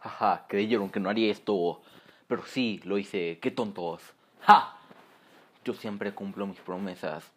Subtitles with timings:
[0.00, 1.82] Jaja, creyeron que no haría esto.
[2.26, 3.38] Pero sí, lo hice.
[3.40, 4.02] Qué tontos.
[4.40, 4.76] ¡Ja!
[5.64, 7.30] Yo siempre cumplo mis promesas.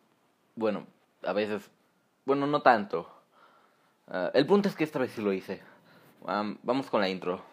[0.55, 0.85] Bueno,
[1.23, 1.69] a veces...
[2.25, 3.09] Bueno, no tanto.
[4.07, 5.61] Ah, el punto es que esta vez sí lo hice.
[6.21, 7.43] vamos con la intro.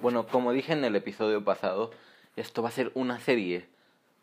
[0.00, 1.90] Bueno, como dije en el episodio pasado,
[2.36, 3.68] esto va a ser una serie.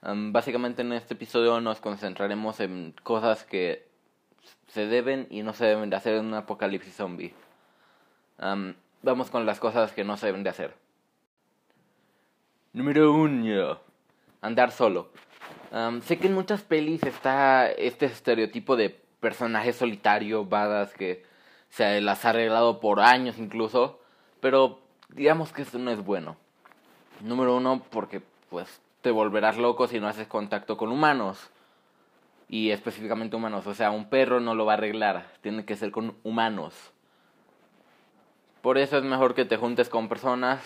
[0.02, 3.85] básicamente en este episodio nos concentraremos en cosas que
[4.68, 7.34] se deben y no se deben de hacer en un apocalipsis zombie.
[9.02, 10.76] vamos con las cosas que no se deben de hacer.
[12.74, 13.80] Número uno.
[14.42, 15.10] Andar solo.
[16.04, 21.24] sé que en muchas pelis está este estereotipo de personaje solitario, badass, que
[21.70, 24.00] se las ha arreglado por años incluso,
[24.40, 26.38] pero digamos que eso no es bueno.
[27.22, 31.50] Número uno, porque pues te volverás loco si no haces contacto con humanos.
[32.48, 33.68] Y específicamente humanos.
[33.68, 35.28] O sea, un perro no lo va a arreglar.
[35.42, 36.94] Tiene que ser con humanos.
[38.62, 40.62] Por eso es mejor que te juntes con personas.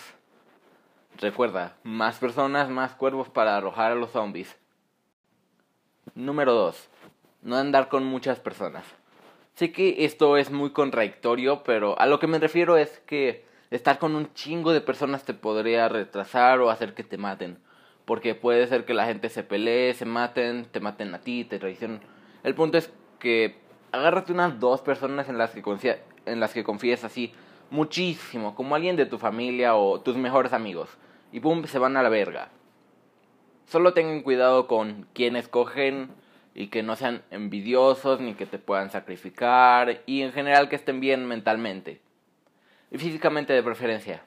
[1.18, 4.58] Recuerda, más personas, más cuervos para arrojar a los zombies.
[6.16, 6.90] Número 2.
[7.42, 8.86] No andar con muchas personas.
[9.56, 14.00] Sé que esto es muy contradictorio, pero a lo que me refiero es que estar
[14.00, 17.58] con un chingo de personas te podría retrasar o hacer que te maten.
[18.10, 21.60] Porque puede ser que la gente se pelee, se maten, te maten a ti, te
[21.60, 22.02] traicionen.
[22.42, 23.60] El punto es que
[23.92, 25.62] agárrate unas dos personas en las que,
[26.26, 27.32] en las que confíes así
[27.70, 30.90] muchísimo, como alguien de tu familia o tus mejores amigos.
[31.32, 32.50] Y pum, se van a la verga.
[33.68, 36.10] Solo tengan cuidado con quién escogen
[36.56, 41.00] y que no sean envidiosos ni que te puedan sacrificar y en general que estén
[41.00, 42.02] bien mentalmente
[42.90, 44.26] y físicamente de preferencia.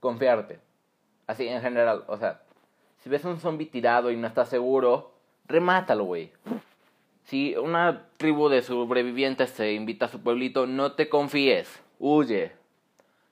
[0.00, 0.69] Confiarte.
[1.30, 2.40] Así en general, o sea,
[2.98, 5.12] si ves un zombie tirado y no estás seguro,
[5.46, 6.32] remátalo, güey.
[7.22, 12.50] Si una tribu de sobrevivientes te invita a su pueblito, no te confíes, huye.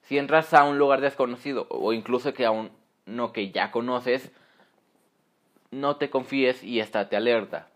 [0.02, 2.70] Si entras a un lugar desconocido o incluso que aún
[3.04, 4.30] no que ya conoces,
[5.72, 7.66] no te confíes y estate alerta.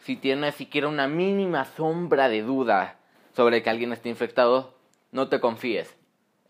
[0.00, 2.98] Si tienes siquiera una mínima sombra de duda
[3.34, 4.74] sobre que alguien esté infectado,
[5.12, 5.96] no te confíes,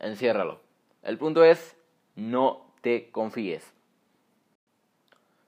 [0.01, 0.61] enciérralo.
[1.05, 1.77] El punto es,
[2.17, 3.73] no te confíes.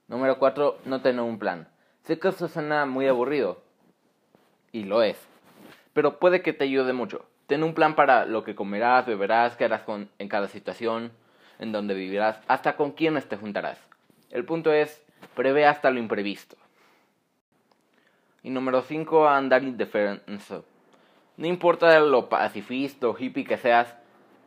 [0.07, 1.67] Número 4, no tener un plan.
[2.03, 3.61] Sé que eso suena muy aburrido,
[4.71, 5.17] y lo es,
[5.93, 7.25] pero puede que te ayude mucho.
[7.47, 11.11] Ten un plan para lo que comerás, beberás, qué harás con, en cada situación,
[11.59, 13.79] en donde vivirás, hasta con quiénes te juntarás.
[14.31, 15.01] El punto es,
[15.35, 16.57] prevé hasta lo imprevisto.
[18.41, 20.65] Y número 5, andar indefenso.
[21.37, 23.95] No importa lo pacifista o hippie que seas,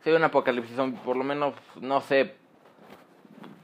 [0.03, 2.35] si hay un apocalipsis por lo menos, no sé,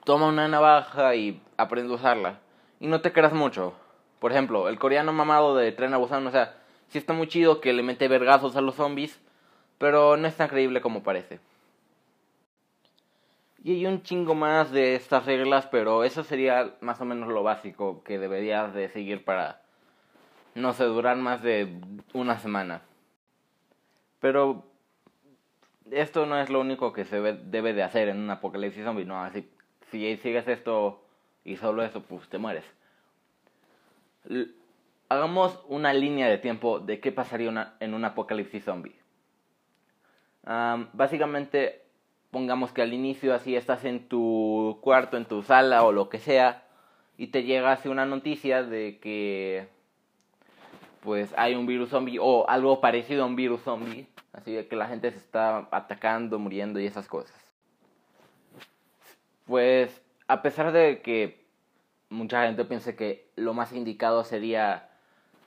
[0.04, 2.40] toma una navaja y aprende a usarla.
[2.80, 3.74] Y no te creas mucho.
[4.20, 6.56] Por ejemplo, el coreano mamado de Tren a o sea,
[6.88, 9.20] sí está muy chido que le mete vergazos a los zombies,
[9.78, 11.40] pero no es tan creíble como parece.
[13.64, 17.44] Y hay un chingo más de estas reglas, pero eso sería más o menos lo
[17.44, 19.62] básico que deberías de seguir para,
[20.54, 21.80] no sé, durar más de
[22.14, 22.82] una semana.
[24.20, 24.66] Pero
[25.92, 29.06] esto no es lo único que se debe de hacer en un apocalipsis zombie.
[29.06, 29.50] No, así,
[29.94, 31.04] si sigues esto
[31.46, 32.66] y solo eso, pues te mueres.
[35.08, 38.96] hagamos una línea de tiempo de qué pasaría en un apocalipsis zombie.
[40.94, 41.84] básicamente,
[42.32, 46.18] pongamos que al inicio así estás en tu cuarto, en tu sala o lo que
[46.18, 46.64] sea,
[47.18, 49.68] y te llega así una noticia de que
[51.02, 54.88] pues hay un virus zombie o algo parecido a un virus zombie Así que la
[54.88, 57.43] gente se está atacando, muriendo y esas cosas.
[59.46, 61.46] Pues a pesar de que
[62.10, 64.90] mucha gente piense que lo más indicado sería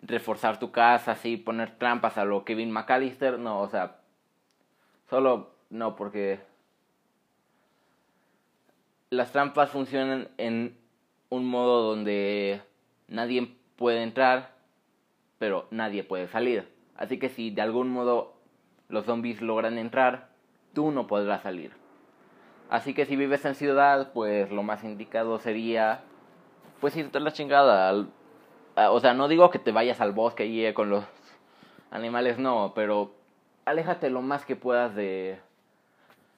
[0.02, 3.98] reforzar tu casa, así poner trampas a lo Kevin McAllister, no, o sea,
[5.08, 6.40] solo no porque
[9.10, 10.76] las trampas funcionan en
[11.28, 12.60] un modo donde
[13.08, 14.52] nadie puede entrar,
[15.38, 16.68] pero nadie puede salir.
[16.96, 18.34] Así que si de algún modo
[18.88, 20.28] los zombies logran entrar,
[20.72, 21.85] tú no podrás salir.
[22.68, 26.00] Así que si vives en ciudad, pues lo más indicado sería
[26.80, 28.06] pues irte a la chingada.
[28.74, 31.04] o sea, no digo que te vayas al bosque y con los
[31.90, 33.12] animales, no, pero
[33.64, 35.38] aléjate lo más que puedas de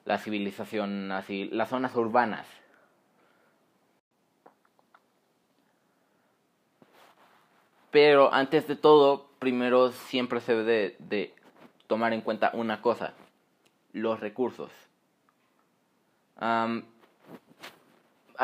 [0.04, 2.46] la civilización, así, las zonas urbanas.
[7.90, 11.34] Pero antes de todo, primero siempre se debe de
[11.86, 13.14] tomar en cuenta una cosa,
[13.92, 14.70] los recursos.
[16.40, 16.82] Hay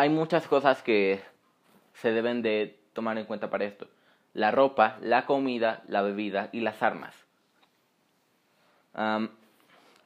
[0.08, 1.23] muchas cosas que
[1.94, 3.88] se deben de tomar en cuenta para esto.
[4.35, 7.14] la ropa, la comida, la bebida y las armas.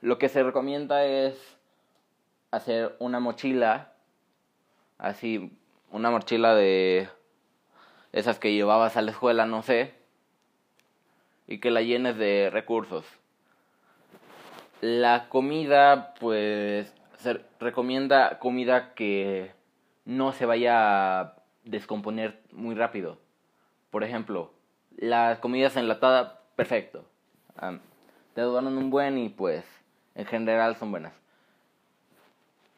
[0.00, 1.34] lo que se recomienda es
[2.50, 3.92] hacer una mochila,
[4.98, 5.50] así,
[5.90, 7.08] una mochila de
[8.12, 9.94] esas que llevabas a la escuela, no sé,
[11.46, 13.04] y que la llenes de recursos.
[14.80, 19.52] La comida, pues, se recomienda comida que
[20.04, 23.18] no se vaya a descomponer muy rápido.
[23.90, 24.52] Por ejemplo,
[24.96, 27.04] las comidas enlatadas, perfecto.
[28.34, 29.64] te duran un buen y pues
[30.14, 31.12] en general son buenas.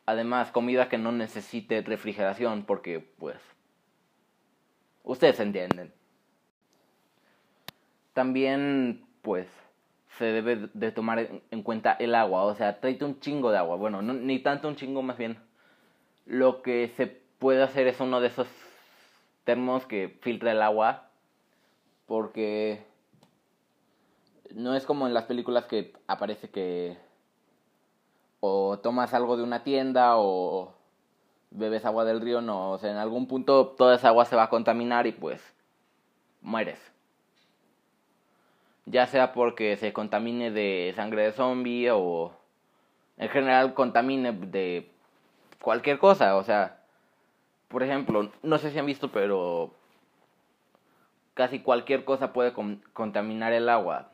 [0.07, 3.39] Además, comida que no necesite refrigeración porque pues
[5.05, 5.93] ustedes entienden.
[8.15, 9.47] También pues
[10.19, 13.77] se debe de tomar en cuenta el agua, o sea, tráete un chingo de agua.
[13.77, 15.39] Bueno, ni tanto un chingo más bien.
[16.27, 17.07] Lo que se
[17.39, 18.49] puede hacer es uno de esos
[19.45, 21.09] termos que filtra el agua
[22.07, 22.85] porque
[24.55, 26.97] no es como en las películas que aparece que
[28.41, 30.75] o tomas algo de una tienda o
[31.51, 34.45] bebes agua del río, no, o sea, en algún punto toda esa agua se va
[34.45, 35.43] a contaminar y pues
[36.41, 36.90] mueres.
[38.91, 42.33] Ya sea porque se contamine de sangre de zombie o
[43.19, 44.91] en general contamine de
[45.61, 46.81] cualquier cosa, o sea,
[47.69, 49.73] por ejemplo, no sé si han visto, pero
[51.35, 52.53] casi cualquier cosa puede
[52.93, 54.11] contaminar el agua.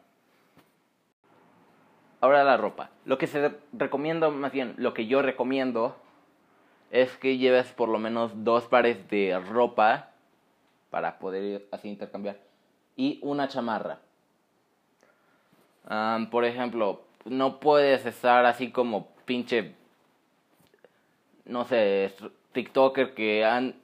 [2.20, 2.90] Ahora la ropa.
[3.04, 5.96] Lo que se recomienda, más bien, lo que yo recomiendo
[6.90, 10.10] es que lleves por lo menos dos pares de ropa
[10.90, 12.38] para poder así intercambiar
[12.96, 14.00] y una chamarra.
[16.30, 19.74] Por ejemplo, no puedes estar así como pinche,
[21.44, 22.14] no sé,
[22.52, 23.74] TikToker que, han,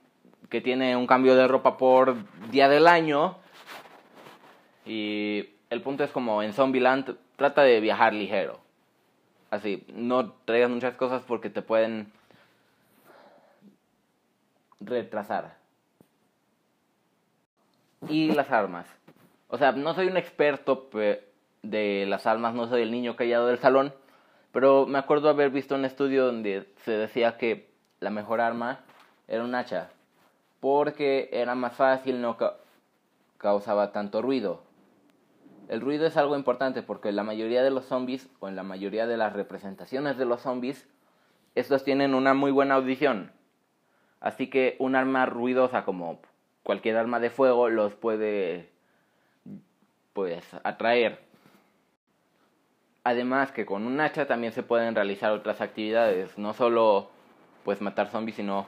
[0.49, 2.17] que tiene un cambio de ropa por
[2.51, 3.37] día del año.
[4.85, 8.61] Y el punto es como en Zombieland, trata de viajar ligero.
[9.51, 12.11] Así, no traigas muchas cosas porque te pueden
[14.81, 15.57] retrasar.
[18.09, 18.87] Y las armas.
[19.49, 20.89] O sea, no soy un experto
[21.63, 23.95] de las armas, no soy el niño callado del salón,
[24.53, 27.71] pero me acuerdo haber visto un estudio donde se decía que
[28.01, 28.81] la mejor arma
[29.29, 29.91] era un hacha,
[30.61, 32.37] porque era más fácil, no
[33.39, 34.63] causaba tanto ruido.
[35.69, 39.07] El ruido es algo importante porque la mayoría de los zombies, o en la mayoría
[39.07, 40.87] de las representaciones de los zombies,
[41.55, 43.33] estos tienen una muy buena audición.
[44.21, 46.21] Así que un arma ruidosa como
[46.63, 48.71] cualquier arma de fuego los puede
[50.13, 51.32] pues atraer.
[53.05, 57.11] Además que con un hacha también se pueden realizar otras actividades, no solo
[57.65, 58.67] pues matar zombies, sino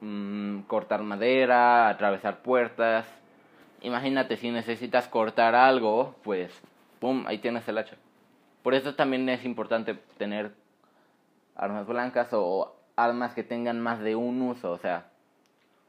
[0.00, 3.06] mm, cortar madera, atravesar puertas.
[3.80, 6.52] Imagínate si necesitas cortar algo, pues
[7.00, 7.96] pum, ahí tienes el hacha.
[8.62, 10.52] Por eso también es importante tener
[11.54, 15.10] armas blancas o armas que tengan más de un uso, o sea,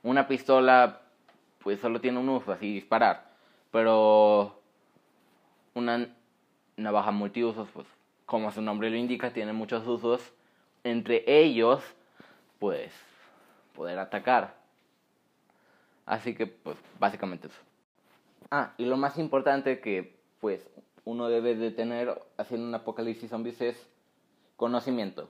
[0.04, 1.02] una pistola
[1.64, 3.26] pues solo tiene un uso, así disparar,
[3.72, 4.62] pero
[5.74, 6.08] una
[6.78, 7.88] navaja multiusos, pues
[8.26, 10.22] como su nombre lo indica, tiene muchos usos
[10.84, 11.84] entre ellos,
[12.60, 12.92] pues,
[13.76, 14.56] poder atacar.
[16.06, 17.60] Así que, pues, básicamente eso.
[18.50, 20.66] Ah, y lo más importante que, pues,
[21.04, 23.90] uno debe de tener haciendo un apocalipsis zombies es
[24.56, 25.30] conocimiento.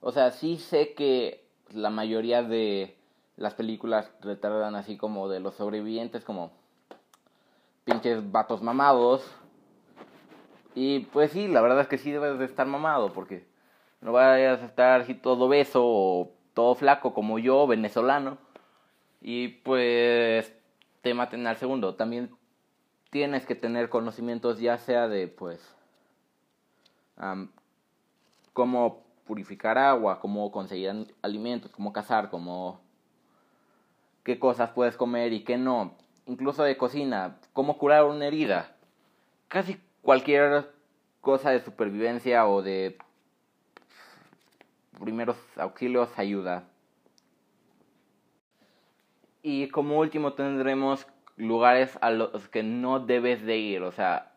[0.00, 2.96] O sea, sí sé que la mayoría de
[3.36, 6.52] las películas retardan así como de los sobrevivientes como
[7.84, 9.24] pinches vatos mamados.
[10.74, 13.46] Y pues sí, la verdad es que sí debes de estar mamado porque
[14.00, 18.38] no vayas a estar así todo beso o todo flaco como yo, venezolano.
[19.20, 20.52] Y pues
[21.02, 21.94] te maten al segundo.
[21.94, 22.30] También
[23.10, 25.74] tienes que tener conocimientos ya sea de pues
[28.52, 32.80] cómo purificar agua, cómo conseguir alimentos, cómo cazar, cómo
[34.24, 35.94] qué cosas puedes comer y qué no.
[36.26, 38.74] Incluso de cocina, cómo curar una herida.
[39.48, 40.70] Casi cualquier
[41.20, 42.96] cosa de supervivencia o de
[45.02, 46.64] primeros auxilios ayuda.
[49.42, 51.06] Y como último tendremos
[51.36, 54.32] lugares a los que no debes de ir, o sea,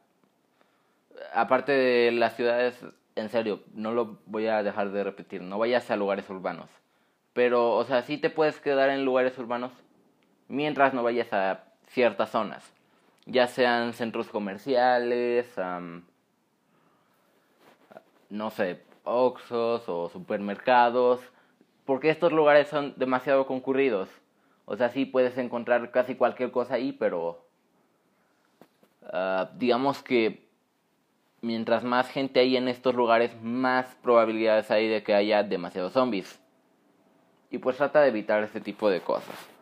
[1.34, 2.84] aparte de las ciudades,
[3.16, 6.70] en serio, no lo voy a dejar de repetir, no vayas a lugares urbanos.
[7.34, 9.72] Pero, o sea, sí te puedes quedar en lugares urbanos
[10.48, 12.74] mientras no vayas a ciertas zonas,
[13.28, 15.46] ya sean centros comerciales,
[18.30, 21.22] no sé, Oxos o supermercados,
[21.86, 24.10] porque estos lugares son demasiado concurridos.
[24.66, 27.46] O sea, sí puedes encontrar casi cualquier cosa ahí, pero
[29.04, 30.48] ah, digamos que
[31.42, 36.40] mientras más gente hay en estos lugares, más probabilidades hay de que haya demasiados zombies.
[37.50, 39.57] Y pues trata de evitar ese tipo de cosas.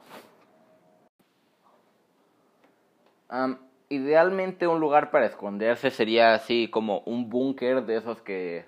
[3.89, 8.65] Idealmente un lugar para esconderse sería así como un búnker de esos que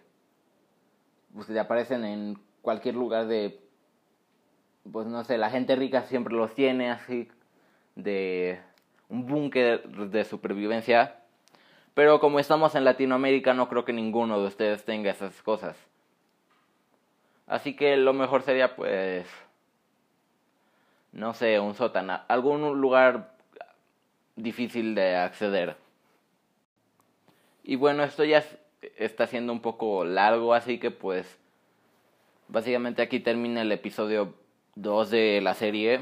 [1.34, 3.60] pues, aparecen en cualquier lugar de
[4.92, 7.30] pues no sé, la gente rica siempre los tiene así
[7.96, 8.60] de
[9.10, 11.16] un búnker de supervivencia.
[11.94, 15.76] Pero como estamos en Latinoamérica no creo que ninguno de ustedes tenga esas cosas.
[17.48, 19.28] Así que lo mejor sería pues
[21.12, 23.37] no sé, un sótano, algún lugar
[24.38, 25.76] difícil de acceder.
[27.64, 28.46] Y bueno, esto ya
[28.96, 31.38] está siendo un poco largo, así que pues
[32.48, 34.34] básicamente aquí termina el episodio
[34.76, 36.00] 2 de la serie.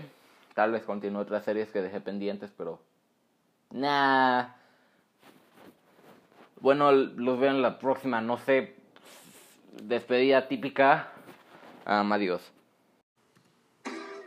[0.53, 2.79] Tal vez continúe otras series que dejé pendientes, pero...
[3.71, 4.49] Nah.
[6.61, 8.75] Bueno, los veo en la próxima, no sé.
[9.81, 11.11] Despedida típica.
[11.85, 12.51] Um, adiós.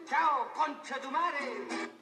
[0.06, 1.97] Chao, concha tu madre.